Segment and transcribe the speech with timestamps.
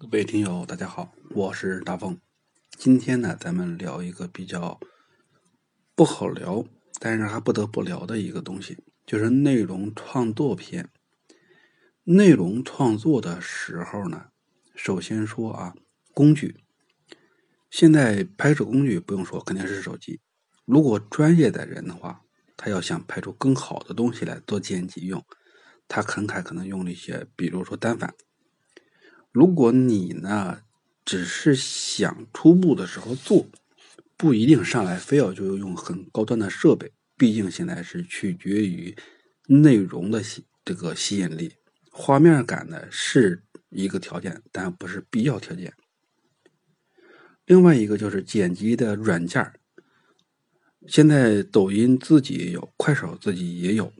[0.00, 2.18] 各位听友，大家好，我是大风。
[2.70, 4.80] 今天呢，咱们聊一个比较
[5.94, 6.64] 不好聊，
[6.98, 10.88] 但是还不得不聊的一个东西，就是内容创作篇。
[12.04, 14.28] 内容创作的时候呢，
[14.74, 15.74] 首先说啊，
[16.14, 16.56] 工具。
[17.68, 20.22] 现在拍摄工具不用说，肯定是手机。
[20.64, 22.22] 如果专业的人的话，
[22.56, 25.22] 他要想拍出更好的东西来做剪辑用，
[25.86, 28.14] 他很还可能用了一些，比如说单反。
[29.32, 30.62] 如果你呢，
[31.04, 33.46] 只是想初步的时候做，
[34.16, 36.92] 不一定上来非要就用很高端的设备。
[37.16, 38.96] 毕竟现在是取决于
[39.46, 41.52] 内容的吸这个吸引力，
[41.92, 45.74] 画面感呢是一个条件，但不是必要条件。
[47.44, 49.52] 另外一个就是剪辑的软件
[50.86, 53.92] 现在抖音自己也有，快手自己也有，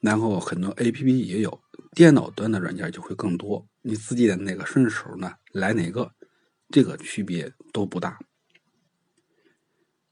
[0.00, 1.60] 然后很多 A P P 也有。
[1.92, 5.36] 电脑端的软件就会更多，你自己的哪个顺手呢？
[5.52, 6.14] 来哪个，
[6.68, 8.18] 这个区别都不大。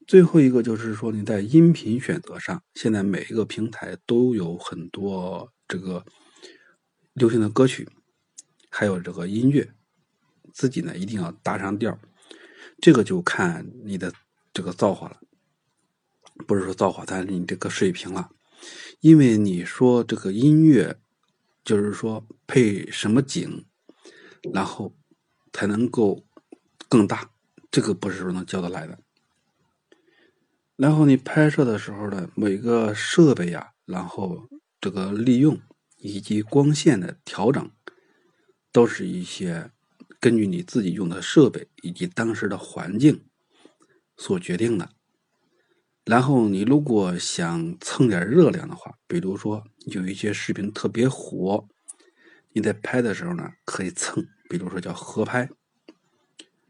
[0.07, 6.03] 最后一个就是说，你在音频选择上，现在每一个平台都有很多这个
[7.13, 7.87] 流行的歌曲，
[8.71, 9.71] 还有这个音乐，
[10.51, 11.99] 自己呢一定要搭上调，
[12.79, 14.11] 这个就看你的
[14.51, 15.19] 这个造化了，
[16.47, 18.31] 不是说造化，但是你这个水平了，
[19.01, 20.99] 因为你说这个音乐。
[21.69, 23.67] 就是说配什么景，
[24.51, 24.97] 然后
[25.53, 26.25] 才能够
[26.87, 27.29] 更大，
[27.69, 28.97] 这个不是说能教得来的。
[30.75, 34.49] 然后你拍摄的时候呢，每个设备呀，然后
[34.81, 35.61] 这个利用
[35.97, 37.71] 以及光线的调整，
[38.71, 39.69] 都是一些
[40.19, 43.23] 根据你自己用的设备以及当时的环境
[44.17, 44.89] 所决定的。
[46.09, 51.67] 然后你如果想蹭点热量的话，比如说有一些视频特别火，
[52.51, 55.47] 你在拍的时候呢，可以蹭，比如说叫合拍，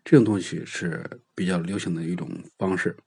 [0.03, 2.97] 这种东西是比较流行的一种方式。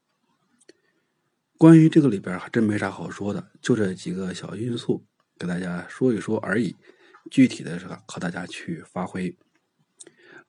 [1.58, 5.04] 关于这个里边还真没啥好说的，就这几个小因素
[5.38, 6.74] 给大家说一说而已，
[7.30, 9.36] 具体的是靠大家去发挥。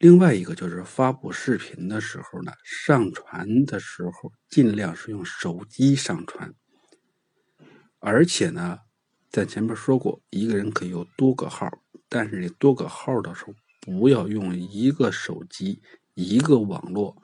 [0.03, 6.53] 另外一个就是发布视频的时候呢，上传的时候尽量是用手机上传，
[7.99, 8.79] 而且呢，
[9.29, 11.71] 在前面说过，一个人可以有多个号，
[12.09, 15.81] 但是你多个号的时候，不要用一个手机、
[16.15, 17.15] 一个网络，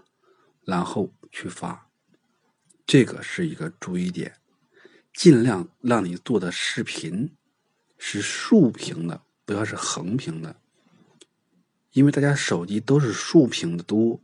[0.64, 1.90] 然后去发，
[2.86, 4.38] 这个是一个注意点，
[5.14, 7.36] 尽量让你做的视频
[7.98, 10.56] 是竖屏的，不要是横屏的。
[11.92, 14.22] 因为大家手机都是竖屏的多，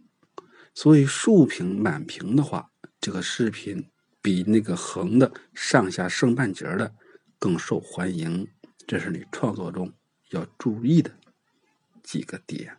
[0.74, 3.90] 所以竖屏满屏的话，这个视频
[4.22, 6.94] 比那个横的上下剩半截的
[7.40, 8.48] 更受欢迎。
[8.88, 9.92] 这是你创作中
[10.30, 11.12] 要注意的
[12.04, 12.78] 几个点。